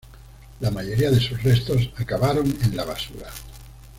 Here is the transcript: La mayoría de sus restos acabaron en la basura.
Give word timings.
La 0.61 0.71
mayoría 0.71 1.11
de 1.11 1.19
sus 1.19 1.43
restos 1.43 1.91
acabaron 1.95 2.47
en 2.63 2.75
la 2.75 2.85
basura. 2.85 3.29